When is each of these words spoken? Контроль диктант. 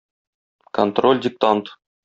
Контроль 0.79 1.21
диктант. 1.23 1.65